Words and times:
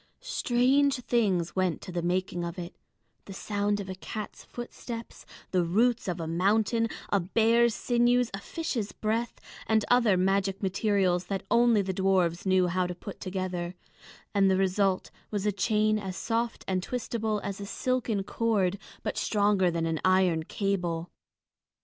Strange 0.19 0.95
things 1.03 1.55
went 1.55 1.79
to 1.79 1.91
the 1.91 2.01
making 2.01 2.43
of 2.43 2.57
it, 2.57 2.75
the 3.25 3.33
sound 3.35 3.79
of 3.79 3.87
a 3.87 3.93
cat's 3.93 4.43
footsteps, 4.43 5.27
the 5.51 5.63
roots 5.63 6.07
of 6.07 6.19
a 6.19 6.25
mountain, 6.25 6.87
a 7.09 7.19
bear's 7.19 7.75
sinews, 7.75 8.31
a 8.33 8.39
fish's 8.39 8.93
breath, 8.93 9.39
and 9.67 9.85
other 9.91 10.17
magic 10.17 10.63
materials 10.63 11.27
that 11.27 11.45
only 11.51 11.83
the 11.83 11.93
dwarfs 11.93 12.47
knew 12.47 12.65
how 12.65 12.87
to 12.87 12.95
put 12.95 13.19
together; 13.19 13.75
and 14.33 14.49
the 14.49 14.57
result 14.57 15.11
was 15.29 15.45
a 15.45 15.51
chain 15.51 15.99
as 15.99 16.17
soft 16.17 16.65
and 16.67 16.81
twistable 16.81 17.39
as 17.43 17.61
a 17.61 17.65
silken 17.67 18.23
cord, 18.23 18.79
but 19.03 19.19
stronger 19.19 19.69
than 19.69 19.85
an 19.85 19.99
iron 20.03 20.41
cable. 20.41 21.11